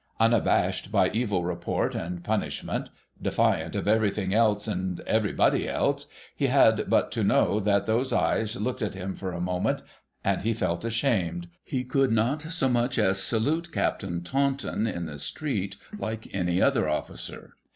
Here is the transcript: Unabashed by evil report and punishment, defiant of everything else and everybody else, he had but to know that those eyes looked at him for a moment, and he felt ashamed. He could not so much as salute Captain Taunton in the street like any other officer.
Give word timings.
Unabashed 0.19 0.91
by 0.91 1.11
evil 1.11 1.43
report 1.43 1.93
and 1.93 2.23
punishment, 2.23 2.89
defiant 3.21 3.75
of 3.75 3.87
everything 3.87 4.33
else 4.33 4.67
and 4.67 4.99
everybody 5.01 5.69
else, 5.69 6.07
he 6.35 6.47
had 6.47 6.89
but 6.89 7.11
to 7.11 7.23
know 7.23 7.59
that 7.59 7.85
those 7.85 8.11
eyes 8.11 8.55
looked 8.55 8.81
at 8.81 8.95
him 8.95 9.13
for 9.15 9.31
a 9.31 9.39
moment, 9.39 9.83
and 10.23 10.41
he 10.41 10.55
felt 10.55 10.83
ashamed. 10.83 11.49
He 11.63 11.83
could 11.83 12.09
not 12.11 12.41
so 12.41 12.67
much 12.67 12.97
as 12.97 13.21
salute 13.21 13.71
Captain 13.71 14.23
Taunton 14.23 14.87
in 14.87 15.05
the 15.05 15.19
street 15.19 15.75
like 15.95 16.27
any 16.33 16.59
other 16.59 16.89
officer. 16.89 17.53